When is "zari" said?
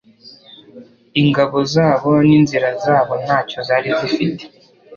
3.67-3.89